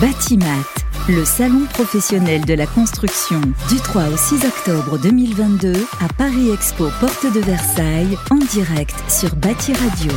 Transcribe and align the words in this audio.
Batimat, 0.00 0.46
le 1.08 1.24
salon 1.24 1.66
professionnel 1.72 2.44
de 2.44 2.54
la 2.54 2.66
construction 2.66 3.40
du 3.68 3.76
3 3.82 4.10
au 4.10 4.16
6 4.16 4.44
octobre 4.46 4.96
2022 4.96 5.72
à 6.00 6.12
Paris 6.16 6.50
Expo 6.52 6.88
Porte 7.00 7.26
de 7.34 7.40
Versailles 7.40 8.16
en 8.30 8.36
direct 8.36 8.94
sur 9.10 9.34
Bati 9.34 9.72
Radio. 9.72 10.12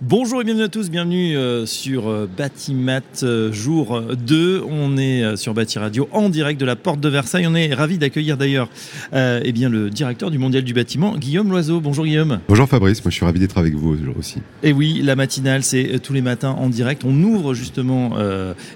Bonjour 0.00 0.40
et 0.40 0.44
bienvenue 0.44 0.64
à 0.64 0.68
tous, 0.68 0.90
bienvenue 0.90 1.36
euh, 1.36 1.66
sur 1.66 2.08
euh, 2.08 2.28
Batimat 2.36 3.00
euh, 3.22 3.52
jour 3.52 4.02
2. 4.26 4.64
On 4.68 4.96
est 4.96 5.36
sur 5.36 5.54
Bati 5.54 5.78
Radio 5.78 6.08
en 6.10 6.30
direct 6.30 6.60
de 6.60 6.66
la 6.66 6.74
porte 6.74 6.98
de 6.98 7.08
Versailles. 7.08 7.46
On 7.46 7.54
est 7.54 7.72
ravi 7.72 7.96
d'accueillir 7.96 8.36
d'ailleurs 8.36 8.68
eh 9.12 9.52
bien, 9.52 9.68
le 9.68 9.90
directeur 9.90 10.32
du 10.32 10.38
Mondial 10.38 10.64
du 10.64 10.74
bâtiment, 10.74 11.16
Guillaume 11.16 11.48
Loiseau. 11.48 11.80
Bonjour 11.80 12.04
Guillaume. 12.04 12.40
Bonjour 12.48 12.68
Fabrice, 12.68 13.04
moi 13.04 13.10
je 13.10 13.16
suis 13.16 13.24
ravi 13.24 13.38
d'être 13.38 13.56
avec 13.56 13.74
vous 13.74 13.96
aussi. 14.18 14.38
Et 14.62 14.72
oui, 14.72 15.00
la 15.02 15.14
matinale 15.14 15.62
c'est 15.62 16.00
tous 16.02 16.12
les 16.12 16.22
matins 16.22 16.56
en 16.58 16.68
direct. 16.68 17.02
On 17.04 17.22
ouvre 17.22 17.54
justement 17.54 18.12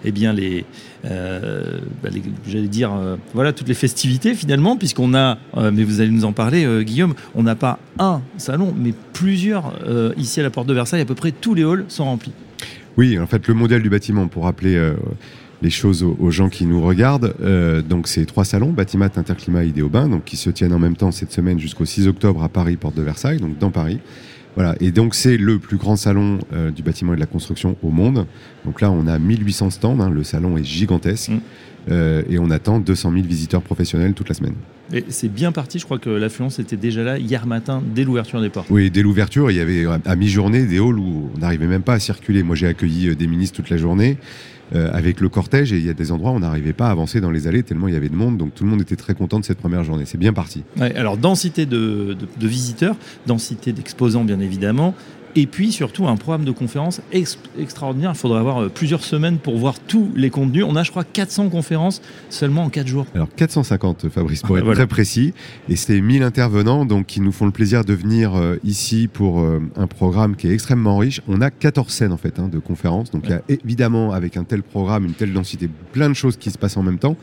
eh 0.04 0.12
bien, 0.12 0.32
les, 0.32 0.64
bah, 1.02 2.10
j'allais 2.46 2.68
dire, 2.68 2.92
voilà, 3.34 3.52
toutes 3.52 3.68
les 3.68 3.74
festivités 3.74 4.34
finalement, 4.34 4.76
puisqu'on 4.76 5.14
a, 5.14 5.38
mais 5.72 5.82
vous 5.82 6.00
allez 6.00 6.10
nous 6.10 6.24
en 6.24 6.32
parler 6.32 6.84
Guillaume, 6.84 7.14
on 7.34 7.42
n'a 7.42 7.56
pas 7.56 7.78
un 7.98 8.22
salon, 8.36 8.72
mais 8.76 8.94
plusieurs 9.12 9.72
ici 10.16 10.40
à 10.40 10.42
la 10.44 10.50
porte 10.50 10.68
de 10.68 10.74
Versailles, 10.74 11.00
à 11.00 11.04
peu 11.04 11.14
près 11.18 11.32
tous 11.32 11.52
les 11.52 11.64
halls 11.64 11.84
sont 11.88 12.04
remplis. 12.04 12.32
Oui, 12.96 13.18
en 13.18 13.26
fait, 13.26 13.46
le 13.46 13.54
modèle 13.54 13.82
du 13.82 13.90
bâtiment, 13.90 14.26
pour 14.26 14.44
rappeler 14.44 14.76
euh, 14.76 14.94
les 15.62 15.70
choses 15.70 16.02
aux, 16.02 16.30
gens 16.30 16.48
qui 16.48 16.64
nous 16.64 16.80
regardent, 16.80 17.34
euh, 17.42 17.82
donc 17.82 18.08
c'est 18.08 18.24
trois 18.24 18.44
salons, 18.44 18.72
Batimat, 18.72 19.10
Interclimat, 19.16 19.64
Idéobain, 19.64 20.08
donc 20.08 20.24
qui 20.24 20.36
se 20.36 20.48
tiennent 20.50 20.72
en 20.72 20.78
même 20.78 20.96
temps 20.96 21.12
cette 21.12 21.30
semaine 21.30 21.58
jusqu'au 21.60 21.84
6 21.84 22.08
octobre 22.08 22.42
à 22.42 22.48
Paris, 22.48 22.76
porte 22.76 22.96
de 22.96 23.02
Versailles, 23.02 23.38
donc 23.38 23.58
dans 23.58 23.70
Paris. 23.70 24.00
Voilà, 24.54 24.74
et 24.80 24.90
donc 24.90 25.14
c'est 25.14 25.36
le 25.36 25.58
plus 25.58 25.76
grand 25.76 25.94
salon 25.94 26.38
euh, 26.52 26.72
du 26.72 26.82
bâtiment 26.82 27.12
et 27.12 27.16
de 27.16 27.20
la 27.20 27.26
construction 27.26 27.76
au 27.82 27.90
monde. 27.90 28.26
Donc 28.64 28.80
là, 28.80 28.90
on 28.90 29.06
a 29.06 29.18
1800 29.18 29.70
stands, 29.70 30.00
hein, 30.00 30.10
le 30.10 30.24
salon 30.24 30.56
est 30.56 30.64
gigantesque. 30.64 31.30
Mm. 31.30 31.40
Et 32.28 32.38
on 32.38 32.50
attend 32.50 32.80
200 32.80 33.12
000 33.12 33.24
visiteurs 33.24 33.62
professionnels 33.62 34.12
toute 34.12 34.28
la 34.28 34.34
semaine. 34.34 34.52
Et 34.92 35.04
c'est 35.08 35.28
bien 35.28 35.52
parti, 35.52 35.78
je 35.78 35.84
crois 35.84 35.98
que 35.98 36.10
l'affluence 36.10 36.58
était 36.58 36.76
déjà 36.76 37.02
là 37.02 37.18
hier 37.18 37.46
matin, 37.46 37.82
dès 37.94 38.04
l'ouverture 38.04 38.40
des 38.40 38.48
portes. 38.48 38.68
Oui, 38.70 38.90
dès 38.90 39.02
l'ouverture, 39.02 39.50
il 39.50 39.56
y 39.56 39.60
avait 39.60 39.84
à 40.04 40.16
mi-journée 40.16 40.64
des 40.64 40.78
halls 40.78 40.98
où 40.98 41.30
on 41.34 41.38
n'arrivait 41.38 41.66
même 41.66 41.82
pas 41.82 41.94
à 41.94 41.98
circuler. 42.00 42.42
Moi, 42.42 42.56
j'ai 42.56 42.66
accueilli 42.66 43.08
euh, 43.08 43.14
des 43.14 43.26
ministres 43.26 43.56
toute 43.56 43.70
la 43.70 43.76
journée. 43.76 44.18
Euh, 44.74 44.90
avec 44.92 45.22
le 45.22 45.30
cortège 45.30 45.72
et 45.72 45.78
il 45.78 45.86
y 45.86 45.88
a 45.88 45.94
des 45.94 46.12
endroits 46.12 46.30
où 46.30 46.34
on 46.34 46.40
n'arrivait 46.40 46.74
pas 46.74 46.88
à 46.88 46.90
avancer 46.90 47.22
dans 47.22 47.30
les 47.30 47.46
allées 47.46 47.62
tellement 47.62 47.88
il 47.88 47.94
y 47.94 47.96
avait 47.96 48.10
de 48.10 48.14
monde. 48.14 48.36
Donc 48.36 48.54
tout 48.54 48.64
le 48.64 48.70
monde 48.70 48.82
était 48.82 48.96
très 48.96 49.14
content 49.14 49.40
de 49.40 49.44
cette 49.46 49.56
première 49.56 49.82
journée. 49.82 50.04
C'est 50.04 50.18
bien 50.18 50.34
parti. 50.34 50.62
alors 50.78 51.16
densité 51.16 51.64
de, 51.64 52.14
visiteurs, 52.38 52.94
densité 53.26 53.72
d'exposants 53.72 54.24
bien 54.24 54.40
évidemment, 54.40 54.94
et 55.40 55.46
puis 55.46 55.70
surtout 55.70 56.08
un 56.08 56.16
programme 56.16 56.44
de 56.44 56.50
conférences 56.50 57.00
extraordinaire. 57.12 58.10
Il 58.12 58.18
faudrait 58.18 58.40
avoir 58.40 58.64
euh, 58.64 58.68
plusieurs 58.68 59.04
semaines 59.04 59.38
pour 59.38 59.56
voir 59.56 59.78
tous 59.78 60.10
les 60.16 60.30
contenus. 60.30 60.64
On 60.66 60.74
a, 60.74 60.82
je 60.82 60.90
crois, 60.90 61.04
400 61.04 61.48
conférences 61.48 62.02
seulement 62.28 62.64
en 62.64 62.70
4 62.70 62.88
jours. 62.88 63.06
Alors 63.14 63.28
450, 63.36 64.08
Fabrice, 64.08 64.42
pour 64.42 64.56
ah, 64.56 64.58
être 64.58 64.72
très 64.72 64.88
précis. 64.88 65.34
Et 65.68 65.76
c'est 65.76 66.00
1000 66.00 66.24
intervenants 66.24 66.84
donc, 66.84 67.06
qui 67.06 67.20
nous 67.20 67.30
font 67.30 67.46
le 67.46 67.52
plaisir 67.52 67.84
de 67.84 67.94
venir 67.94 68.34
euh, 68.34 68.56
ici 68.64 69.08
pour 69.12 69.38
euh, 69.38 69.60
un 69.76 69.86
programme 69.86 70.34
qui 70.34 70.48
est 70.48 70.52
extrêmement 70.52 70.98
riche. 70.98 71.20
On 71.28 71.40
a 71.40 71.52
14 71.52 71.88
scènes 71.88 72.12
en 72.12 72.16
fait 72.16 72.40
hein, 72.40 72.48
de 72.48 72.58
conférences. 72.58 73.12
Donc 73.12 73.22
il 73.26 73.30
y 73.30 73.34
a 73.34 73.42
évidemment, 73.48 74.12
avec 74.12 74.36
un 74.36 74.42
tel 74.42 74.64
programme, 74.64 75.04
une 75.04 75.14
telle 75.14 75.32
densité, 75.32 75.70
plein 75.92 76.08
de 76.08 76.14
choses 76.14 76.36
qui 76.36 76.50
se 76.50 76.58
passent 76.58 76.76
en 76.76 76.82
même 76.82 76.98
temps. 76.98 77.16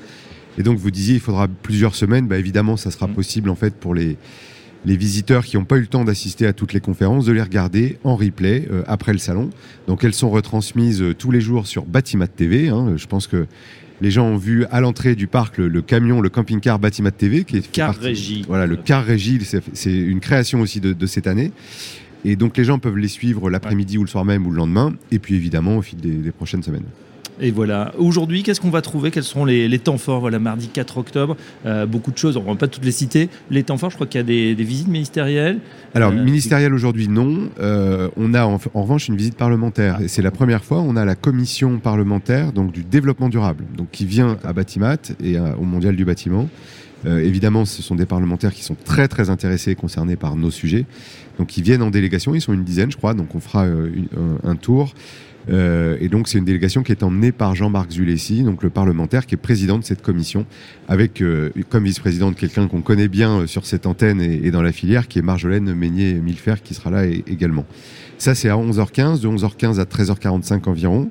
Et 0.58 0.63
donc 0.63 0.77
vous 0.77 0.89
disiez, 0.89 1.16
il 1.16 1.21
faudra 1.21 1.49
plusieurs 1.49 1.95
semaines. 1.95 2.27
Bah, 2.27 2.38
évidemment, 2.38 2.77
ça 2.77 2.91
sera 2.91 3.08
mmh. 3.08 3.13
possible 3.13 3.49
en 3.49 3.55
fait 3.55 3.75
pour 3.75 3.93
les 3.93 4.17
les 4.86 4.97
visiteurs 4.97 5.45
qui 5.45 5.58
n'ont 5.58 5.66
pas 5.66 5.78
eu 5.78 5.81
le 5.81 5.88
temps 5.88 6.05
d'assister 6.05 6.45
à 6.45 6.53
toutes 6.53 6.73
les 6.73 6.80
conférences, 6.80 7.25
de 7.25 7.31
les 7.31 7.41
regarder 7.41 7.97
en 8.03 8.16
replay 8.16 8.67
euh, 8.72 8.83
après 8.88 9.14
le 9.14 9.19
salon. 9.19 9.50
Donc 9.88 10.03
elles 10.03 10.14
sont 10.14 10.30
retransmises 10.30 11.02
euh, 11.02 11.14
tous 11.14 11.31
les 11.31 11.42
jours 11.42 11.67
sur 11.67 11.86
Batimat 11.86 12.27
TV. 12.27 12.69
Hein. 12.69 12.94
Je 12.95 13.08
pense 13.08 13.27
que 13.27 13.47
les 14.02 14.11
gens 14.11 14.25
ont 14.25 14.38
vu 14.38 14.66
à 14.72 14.81
l'entrée 14.81 15.16
du 15.16 15.27
parc 15.27 15.58
le, 15.58 15.81
camion, 15.81 16.22
le 16.22 16.30
camping-car 16.30 16.80
Batimat 16.80 17.11
TV, 17.11 17.44
qui 17.44 17.58
est 17.58 17.72
car 17.72 17.95
régie. 17.95 18.44
Voilà, 18.47 18.67
le 18.67 18.75
car 18.75 19.03
régie, 19.03 19.39
c'est 19.73 19.93
une 19.93 20.20
création 20.20 20.61
aussi 20.61 20.82
de, 20.82 21.05
cette 21.05 21.27
année. 21.27 21.52
Et 22.26 22.36
donc 22.36 22.58
les 22.58 22.65
gens 22.65 22.77
peuvent 22.77 22.98
les 22.98 23.08
suivre 23.08 23.49
l'après-midi 23.49 23.98
ou 23.98 24.02
le 24.02 24.10
soir 24.10 24.26
même 24.26 24.45
ou 24.45 24.52
le 24.52 24.58
lendemain, 24.58 24.93
et 25.11 25.20
puis 25.20 25.36
évidemment 25.36 25.77
au 25.77 25.81
fil 25.81 25.99
des 25.99 26.31
prochaines 26.31 26.64
semaines. 26.64 26.86
Et 27.42 27.52
voilà. 27.52 27.94
Aujourd'hui, 27.98 28.44
qu'est-ce 28.44 28.62
qu'on 28.62 28.70
va 28.70 28.82
trouver? 28.82 29.12
Quels 29.12 29.23
seront 29.23 29.46
les, 29.46 29.80
temps 29.80 29.98
forts? 29.98 30.22
Voilà, 30.22 30.40
mardi 30.40 30.68
4 30.68 30.98
octobre, 30.98 31.36
euh, 31.66 31.86
beaucoup 31.86 32.12
de 32.12 32.18
choses. 32.18 32.38
On 32.38 32.42
ne 32.42 32.48
va 32.48 32.56
pas 32.56 32.68
toutes 32.68 32.86
les 32.86 32.92
citer. 32.92 33.30
Les 33.50 33.64
temps 33.64 33.78
forts, 33.78 33.90
je 33.90 33.96
crois 33.96 34.08
qu'il 34.08 34.20
y 34.20 34.23
a 34.23 34.56
des, 34.56 34.64
visites 34.64 34.88
ministérielles. 34.88 35.60
Alors, 35.94 36.12
euh, 36.12 36.23
ministérielles 36.23 36.73
aujourd'hui, 36.73 37.08
non. 37.08 37.50
Euh, 37.60 38.10
on 38.18 38.34
a 38.34 38.46
en, 38.46 38.60
revanche 38.73 39.08
une 39.08 39.18
visite 39.18 39.36
parlementaire. 39.36 40.00
Et 40.02 40.08
c'est 40.08 40.22
la 40.22 40.32
première 40.32 40.64
fois. 40.64 40.82
On 40.82 40.96
a 40.96 41.06
la 41.06 41.16
commission 41.16 41.80
parlementaire 41.80 42.54
donc 42.54 42.72
du 42.72 42.84
développement 42.84 43.30
durable, 43.30 43.66
donc 43.76 43.90
qui 43.92 44.06
vient 44.06 44.38
à 44.44 44.54
Batimat 44.54 44.98
et 45.23 45.38
au 45.40 45.64
Mondial 45.64 45.96
du 45.96 46.06
bâtiment. 46.06 46.48
Évidemment, 47.05 47.66
ce 47.66 47.82
sont 47.82 47.95
des 47.95 48.05
parlementaires 48.05 48.54
qui 48.54 48.64
sont 48.64 48.76
très 48.83 49.08
très 49.08 49.30
intéressés 49.30 49.71
et 49.71 49.76
concernés 49.76 50.16
par 50.16 50.36
nos 50.36 50.52
sujets. 50.52 50.86
Donc, 51.38 51.58
ils 51.58 51.64
viennent 51.64 51.83
en 51.83 51.92
délégation. 51.92 52.33
Ils 52.33 52.42
sont 52.42 52.54
une 52.54 52.64
dizaine, 52.64 52.92
je 52.92 52.98
crois. 52.98 53.14
Donc, 53.14 53.36
on 53.36 53.39
fera 53.39 53.66
un 54.43 54.55
tour. 54.55 54.93
Euh, 55.49 55.98
et 55.99 56.10
donc, 56.10 56.27
c'est 56.27 56.38
une 56.38 56.45
délégation 56.45 56.83
qui 56.83 56.92
est 56.92 57.04
emmenée 57.04 57.32
par 57.32 57.55
Jean-Marc 57.55 57.92
Zulessi, 57.92 58.43
donc 58.43 58.64
le 58.64 58.70
parlementaire 58.70 59.26
qui 59.26 59.36
est 59.36 59.38
président 59.38 59.77
de 59.77 59.83
cette 59.83 60.02
commission, 60.02 60.45
avec 60.88 61.21
euh, 61.21 61.52
comme 61.70 61.83
vice-présidente 61.86 62.36
quelqu'un 62.36 62.67
qu'on 62.67 62.82
connaît 62.82 63.08
bien 63.08 63.42
euh, 63.42 63.48
sur 63.48 63.66
cette 63.66 63.86
antenne 63.86 64.22
et, 64.22 64.52
dans 64.52 64.61
la 64.61 64.72
filière, 64.72 65.08
qui 65.08 65.20
est 65.20 65.22
Marjolaine 65.22 65.73
Meignet-Millefer, 65.73 66.55
qui 66.64 66.73
sera 66.73 66.89
là 66.89 67.05
également. 67.05 67.66
Ça, 68.17 68.33
c'est 68.33 68.49
à 68.49 68.55
11h15, 68.55 69.22
de 69.22 69.27
11h15 69.27 69.80
à 69.80 69.83
13h45 69.83 70.70
environ. 70.70 71.10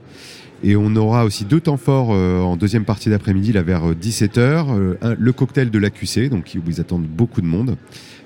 Et 0.66 0.76
on 0.76 0.96
aura 0.96 1.24
aussi 1.24 1.44
deux 1.44 1.60
temps 1.60 1.76
forts 1.76 2.08
en 2.08 2.56
deuxième 2.56 2.84
partie 2.84 3.10
d'après-midi, 3.10 3.52
là 3.52 3.62
vers 3.62 3.92
17h. 3.92 4.96
le 5.18 5.32
cocktail 5.32 5.70
de 5.70 5.78
l'AQC, 5.78 6.30
donc 6.30 6.50
où 6.56 6.70
ils 6.70 6.80
attendent 6.80 7.06
beaucoup 7.06 7.42
de 7.42 7.46
monde. 7.46 7.76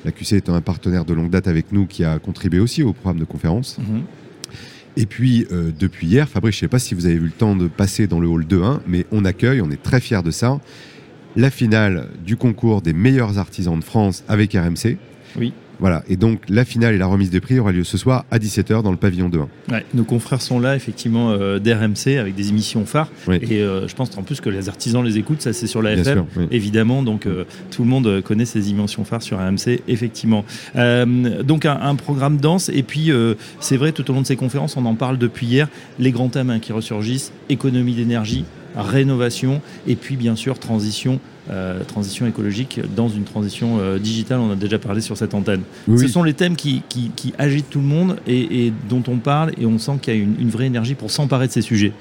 L'AQC 0.04 0.34
étant 0.34 0.54
un 0.54 0.60
partenaire 0.60 1.04
de 1.04 1.15
longue 1.15 1.31
date 1.31 1.49
avec 1.49 1.72
nous 1.72 1.87
qui 1.87 2.04
a 2.04 2.19
contribué 2.21 2.60
aussi 2.60 2.84
au 2.84 2.93
programme 2.93 3.19
de 3.19 3.25
conférence. 3.25 3.78
Mhm. 3.78 4.03
Et 4.99 5.06
puis, 5.06 5.47
euh, 5.53 5.71
depuis 5.78 6.09
hier, 6.09 6.28
Fabrice, 6.28 6.54
je 6.54 6.59
ne 6.59 6.60
sais 6.62 6.69
pas 6.69 6.81
si 6.81 6.94
vous 6.94 7.06
avez 7.06 7.19
vu 7.19 7.26
le 7.26 7.31
temps 7.31 7.54
de 7.54 7.69
passer 7.69 8.09
dans 8.09 8.19
le 8.19 8.26
hall 8.26 8.44
2-1, 8.44 8.81
mais 8.88 9.06
on 9.12 9.25
accueille, 9.25 9.60
on 9.60 9.70
est 9.70 9.81
très 9.81 10.00
fiers 10.00 10.25
de 10.25 10.32
ça, 10.32 10.60
la 11.37 11.50
finale 11.50 12.09
du 12.25 12.37
concours 12.37 12.82
des 12.82 12.93
meilleurs 12.93 13.38
artisans 13.38 13.78
de 13.78 13.84
France 13.84 14.25
avec 14.28 14.55
RMC. 14.55 14.97
Oui. 15.37 15.53
Voilà, 15.81 16.03
et 16.09 16.16
donc 16.16 16.41
la 16.49 16.65
finale 16.65 16.94
et 16.94 16.99
la 16.99 17.06
remise 17.06 17.31
des 17.31 17.41
prix 17.41 17.59
aura 17.59 17.72
lieu 17.72 17.84
ce 17.84 17.97
soir 17.97 18.25
à 18.31 18.39
17h 18.39 18.83
dans 18.83 18.91
le 18.91 18.97
pavillon 18.97 19.28
2 19.28 19.39
Ouais, 19.71 19.84
nos 19.94 20.05
confrères 20.05 20.43
sont 20.43 20.59
là, 20.59 20.75
effectivement, 20.75 21.31
euh, 21.31 21.59
d'RMC 21.59 22.19
avec 22.19 22.34
des 22.34 22.49
émissions 22.49 22.84
phares. 22.84 23.11
Et 23.28 23.61
euh, 23.62 23.87
je 23.87 23.94
pense 23.94 24.17
en 24.19 24.22
plus 24.22 24.41
que 24.41 24.50
les 24.50 24.69
artisans 24.69 25.05
les 25.05 25.19
écoutent, 25.19 25.43
ça 25.43 25.53
c'est 25.53 25.67
sur 25.67 25.83
la 25.83 25.93
FM, 25.93 26.25
évidemment. 26.50 27.03
Donc 27.03 27.27
euh, 27.27 27.44
tout 27.71 27.83
le 27.83 27.88
monde 27.88 28.22
connaît 28.22 28.44
ces 28.44 28.71
émissions 28.71 29.05
phares 29.05 29.22
sur 29.22 29.38
RMC, 29.38 29.81
effectivement. 29.87 30.44
donc 30.75 31.65
un, 31.67 31.94
programme 31.94 32.38
dense. 32.38 32.69
Et 32.69 32.83
puis 32.83 33.11
c'est 33.61 33.77
vrai, 33.77 33.93
tout 33.93 34.11
au 34.11 34.15
long 34.15 34.22
de 34.22 34.27
ces 34.27 34.37
conférences, 34.37 34.77
on 34.77 34.84
en 34.84 34.94
parle 34.94 35.19
depuis 35.19 35.47
hier, 35.47 35.69
les 35.99 36.11
grands 36.11 36.28
thèmes 36.28 36.50
hein, 36.50 36.59
qui 36.59 36.72
ressurgissent 36.72 37.33
économie 37.49 37.94
d'énergie, 37.94 38.44
rénovation, 38.83 39.61
et 39.87 39.97
puis 39.97 40.16
bien 40.16 40.37
sûr 40.37 40.59
transition 40.59 41.21
euh, 41.50 41.83
transition 41.83 42.27
écologique 42.27 42.78
dans 42.94 43.09
une 43.09 43.25
transition 43.25 43.78
euh, 43.81 43.99
digitale. 43.99 44.39
On 44.39 44.50
a 44.50 44.55
déjà 44.55 44.78
parlé 44.78 45.00
sur 45.00 45.16
cette 45.16 45.33
antenne. 45.33 45.62
Ce 45.97 46.06
sont 46.06 46.22
les 46.22 46.34
thèmes 46.34 46.56
qui, 46.56 46.83
agitent 47.38 47.71
tout 47.71 47.78
le 47.78 47.87
monde 47.87 48.19
et, 48.27 48.71
dont 48.91 49.03
on 49.09 49.17
parle 49.17 49.53
et 49.59 49.65
on 49.65 49.78
sent 49.78 49.93
qu'il 50.03 50.15
y 50.15 50.21
a 50.21 50.21
une, 50.21 50.50
vraie 50.50 50.67
énergie 50.67 50.94
pour 50.94 51.11
s'emparer 51.11 51.47
de 51.47 51.53
ces 51.53 51.62
sujets. 51.62 51.93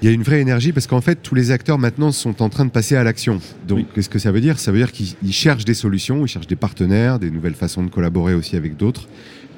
Il 0.00 0.08
y 0.08 0.10
a 0.10 0.14
une 0.14 0.22
vraie 0.22 0.40
énergie 0.40 0.72
parce 0.72 0.86
qu'en 0.86 1.02
fait, 1.02 1.16
tous 1.16 1.34
les 1.34 1.50
acteurs 1.50 1.78
maintenant 1.78 2.12
sont 2.12 2.40
en 2.40 2.48
train 2.48 2.64
de 2.64 2.70
passer 2.70 2.96
à 2.96 3.04
l'action. 3.04 3.40
Donc, 3.68 3.84
qu'est-ce 3.94 4.08
que 4.08 4.18
ça 4.18 4.32
veut 4.32 4.40
dire? 4.40 4.58
Ça 4.58 4.72
veut 4.72 4.78
dire 4.78 4.90
qu'ils 4.90 5.32
cherchent 5.32 5.66
des 5.66 5.74
solutions, 5.74 6.24
ils 6.24 6.28
cherchent 6.28 6.46
des 6.46 6.56
partenaires, 6.56 7.18
des 7.18 7.30
nouvelles 7.30 7.54
façons 7.54 7.82
de 7.82 7.90
collaborer 7.90 8.32
aussi 8.32 8.56
avec 8.56 8.76
d'autres. 8.78 9.06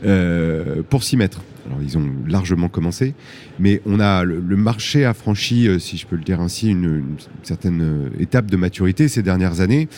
Euh, 0.05 0.83
pour 0.89 1.03
s'y 1.03 1.17
mettre. 1.17 1.41
Alors 1.67 1.79
ils 1.83 1.97
ont 1.97 2.07
largement 2.29 2.69
commencé, 2.69 3.15
mais 3.59 3.81
on 3.87 3.99
a 3.99 4.25
le, 4.25 4.41
marché 4.57 5.07
a 5.07 5.15
franchi, 5.15 5.67
euh, 5.67 5.79
si 5.79 5.97
je 5.97 6.07
peux 6.07 6.16
le 6.16 6.22
dire 6.22 6.41
ainsi, 6.41 6.69
une, 6.69 7.03
certaine 7.43 7.81
euh, 7.83 8.09
étape 8.21 8.51
de 8.51 8.57
maturité 8.59 9.09
ces 9.09 9.22
dernières 9.22 9.60
années. 9.60 9.89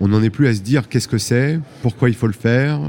On 0.00 0.08
n'en 0.08 0.22
est 0.22 0.30
plus 0.30 0.46
à 0.46 0.54
se 0.54 0.60
dire 0.60 0.88
qu'est-ce 0.88 1.08
que 1.08 1.18
c'est, 1.18 1.58
pourquoi 1.82 2.10
il 2.10 2.14
faut 2.14 2.26
le 2.26 2.32
faire, 2.32 2.80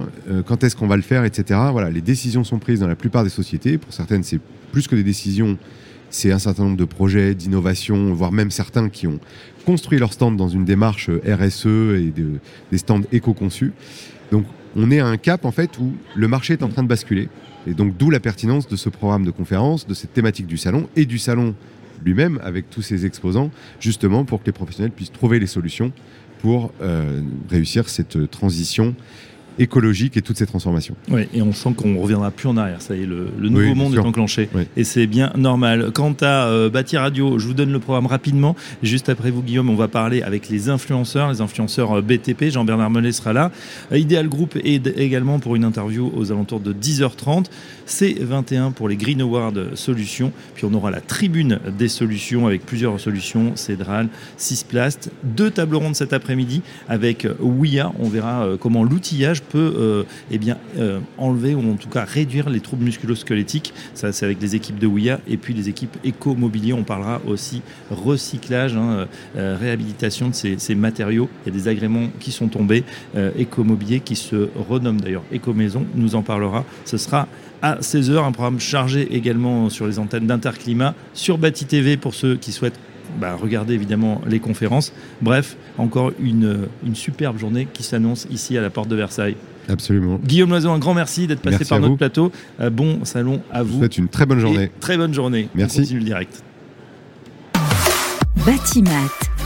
quand 0.45 0.63
est-ce 0.63 0.77
qu'on 0.77 0.87
va 0.87 0.95
le 0.95 1.01
faire, 1.01 1.25
etc. 1.25 1.59
Voilà, 1.69 1.89
les 1.89 1.99
décisions 1.99 2.45
sont 2.45 2.57
prises 2.57 2.79
dans 2.79 2.87
la 2.87 2.95
plupart 2.95 3.25
des 3.25 3.29
sociétés. 3.29 3.77
Pour 3.77 3.91
certaines, 3.91 4.23
c'est 4.23 4.39
plus 4.71 4.87
que 4.87 4.95
des 4.95 5.03
décisions, 5.03 5.57
c'est 6.09 6.31
un 6.31 6.39
certain 6.39 6.63
nombre 6.63 6.77
de 6.77 6.85
projets, 6.85 7.35
d'innovations, 7.35 8.13
voire 8.13 8.31
même 8.31 8.49
certains 8.49 8.87
qui 8.87 9.07
ont 9.07 9.19
construit 9.65 9.99
leur 9.99 10.13
stand 10.13 10.37
dans 10.37 10.47
une 10.47 10.63
démarche 10.63 11.09
RSE 11.09 11.65
et 11.65 12.13
des 12.71 12.77
stands 12.77 13.01
éco-conçus. 13.11 13.73
Donc 14.31 14.45
on 14.75 14.91
est 14.91 14.99
à 14.99 15.07
un 15.07 15.17
cap 15.17 15.45
en 15.45 15.51
fait 15.51 15.77
où 15.79 15.93
le 16.15 16.27
marché 16.27 16.53
est 16.53 16.63
en 16.63 16.69
train 16.69 16.83
de 16.83 16.87
basculer. 16.87 17.29
Et 17.67 17.73
donc 17.73 17.97
d'où 17.97 18.09
la 18.09 18.19
pertinence 18.19 18.67
de 18.67 18.75
ce 18.75 18.89
programme 18.89 19.25
de 19.25 19.31
conférence, 19.31 19.87
de 19.87 19.93
cette 19.93 20.13
thématique 20.13 20.47
du 20.47 20.57
salon 20.57 20.87
et 20.95 21.05
du 21.05 21.19
salon 21.19 21.55
lui-même 22.03 22.39
avec 22.43 22.69
tous 22.69 22.81
ses 22.81 23.05
exposants, 23.05 23.51
justement 23.79 24.25
pour 24.25 24.41
que 24.41 24.47
les 24.47 24.51
professionnels 24.51 24.91
puissent 24.91 25.11
trouver 25.11 25.39
les 25.39 25.47
solutions 25.47 25.91
pour 26.41 26.73
euh, 26.81 27.21
réussir 27.49 27.87
cette 27.87 28.31
transition 28.31 28.95
écologique 29.59 30.17
et 30.17 30.21
toutes 30.21 30.37
ces 30.37 30.45
transformations. 30.45 30.95
Oui, 31.09 31.27
et 31.33 31.41
on 31.41 31.53
sent 31.53 31.73
qu'on 31.75 31.99
reviendra 31.99 32.31
plus 32.31 32.47
en 32.47 32.57
arrière. 32.57 32.81
Ça 32.81 32.95
y 32.95 33.03
est, 33.03 33.05
le, 33.05 33.27
nouveau 33.37 33.75
monde 33.75 33.95
est 33.95 33.99
enclenché. 33.99 34.49
Et 34.77 34.83
c'est 34.83 35.07
bien 35.07 35.31
normal. 35.35 35.91
Quant 35.93 36.15
à 36.21 36.47
euh, 36.47 36.69
Bâti 36.69 36.97
Radio, 36.97 37.39
je 37.39 37.47
vous 37.47 37.53
donne 37.53 37.71
le 37.71 37.79
programme 37.79 38.05
rapidement. 38.05 38.55
Juste 38.83 39.09
après 39.09 39.31
vous, 39.31 39.41
Guillaume, 39.41 39.69
on 39.69 39.75
va 39.75 39.87
parler 39.87 40.21
avec 40.21 40.49
les 40.49 40.69
influenceurs, 40.69 41.31
les 41.31 41.41
influenceurs 41.41 41.97
euh, 41.97 42.01
BTP. 42.01 42.45
Jean-Bernard 42.49 42.89
Mollet 42.89 43.11
sera 43.11 43.33
là. 43.33 43.51
Euh, 43.91 43.97
Ideal 43.97 44.27
Group 44.27 44.57
est 44.63 44.87
également 44.97 45.39
pour 45.39 45.55
une 45.55 45.63
interview 45.63 46.11
aux 46.15 46.31
alentours 46.31 46.59
de 46.59 46.73
10h30. 46.73 47.45
C'est 47.85 48.13
21 48.19 48.71
pour 48.71 48.87
les 48.87 48.95
Green 48.95 49.21
Awards 49.21 49.53
Solutions. 49.75 50.31
Puis 50.55 50.65
on 50.65 50.73
aura 50.73 50.91
la 50.91 51.01
tribune 51.01 51.59
des 51.77 51.89
solutions 51.89 52.47
avec 52.47 52.65
plusieurs 52.65 52.99
solutions, 52.99 53.55
Cédral, 53.55 54.07
Sisplast. 54.37 55.11
Deux 55.23 55.51
tables 55.51 55.75
rondes 55.75 55.95
cet 55.95 56.13
après-midi 56.13 56.61
avec 56.87 57.27
WIA. 57.39 57.91
On 57.99 58.07
verra 58.07 58.47
comment 58.59 58.83
l'outillage 58.83 59.40
peut 59.49 59.73
euh, 59.77 60.03
eh 60.31 60.39
euh, 60.77 60.99
enlever 61.17 61.55
ou 61.55 61.71
en 61.71 61.75
tout 61.75 61.89
cas 61.89 62.03
réduire 62.03 62.49
les 62.49 62.59
troubles 62.59 62.83
musculo-squelettiques. 62.83 63.73
Ça, 63.93 64.11
c'est 64.11 64.25
avec 64.25 64.41
les 64.41 64.55
équipes 64.55 64.79
de 64.79 64.87
WIA 64.87 65.19
et 65.27 65.37
puis 65.37 65.53
les 65.53 65.69
équipes 65.69 65.97
éco-mobilier. 66.03 66.73
On 66.73 66.83
parlera 66.83 67.21
aussi 67.27 67.61
recyclage, 67.89 68.75
hein, 68.75 69.07
euh, 69.37 69.57
réhabilitation 69.59 70.29
de 70.29 70.35
ces, 70.35 70.75
matériaux. 70.75 71.29
Il 71.45 71.53
y 71.53 71.55
a 71.55 71.59
des 71.59 71.67
agréments 71.67 72.07
qui 72.19 72.31
sont 72.31 72.47
tombés. 72.47 72.83
éco-mobilier 73.37 73.99
qui 73.99 74.15
se 74.15 74.49
renomme 74.55 75.01
d'ailleurs 75.01 75.23
Éco-maison 75.31 75.85
nous 75.95 76.15
en 76.15 76.21
parlera. 76.21 76.63
Ce 76.85 76.97
sera 76.97 77.27
à 77.61 77.75
16h, 77.75 78.23
un 78.23 78.31
programme 78.31 78.59
chargé 78.59 79.15
également 79.15 79.69
sur 79.69 79.85
les 79.85 79.99
antennes 79.99 80.25
d'Interclimat, 80.25 80.95
sur 81.13 81.37
Bâti 81.37 81.65
TV 81.65 81.97
pour 81.97 82.15
ceux 82.15 82.35
qui 82.35 82.51
souhaitent 82.51 82.79
bah, 83.19 83.35
regardez 83.39 83.73
évidemment 83.73 84.21
les 84.27 84.39
conférences. 84.39 84.93
Bref, 85.21 85.57
encore 85.77 86.11
une, 86.19 86.67
une 86.85 86.95
superbe 86.95 87.37
journée 87.37 87.67
qui 87.71 87.83
s'annonce 87.83 88.27
ici 88.31 88.57
à 88.57 88.61
la 88.61 88.69
porte 88.69 88.89
de 88.89 88.95
Versailles. 88.95 89.35
Absolument. 89.69 90.19
Guillaume 90.23 90.49
Loison, 90.49 90.73
un 90.73 90.79
grand 90.79 90.93
merci 90.93 91.27
d'être 91.27 91.41
passé 91.41 91.65
par 91.65 91.79
notre 91.79 91.97
plateau. 91.97 92.31
Euh, 92.59 92.69
bon 92.69 93.05
salon 93.05 93.41
à 93.51 93.63
vous. 93.63 93.79
Faites 93.79 93.97
une 93.97 94.07
très 94.07 94.25
bonne 94.25 94.39
journée. 94.39 94.71
très 94.79 94.97
bonne 94.97 95.13
journée. 95.13 95.49
Merci. 95.55 95.79
On 95.79 95.81
continue 95.81 95.99
le 95.99 96.05
direct. 96.05 96.43
Batimat, 98.45 98.89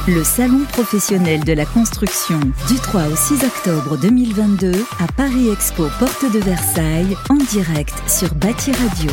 le 0.08 0.24
salon 0.24 0.62
professionnel 0.72 1.44
de 1.44 1.52
la 1.52 1.66
construction 1.66 2.40
du 2.70 2.76
3 2.76 3.08
au 3.08 3.16
6 3.16 3.44
octobre 3.44 3.98
2022 4.02 4.72
à 5.00 5.08
Paris 5.18 5.50
Expo 5.50 5.88
Porte 6.00 6.32
de 6.34 6.40
Versailles 6.40 7.18
en 7.30 7.36
direct 7.36 7.94
sur 8.08 8.34
Bâti 8.36 8.72
Radio. 8.72 9.12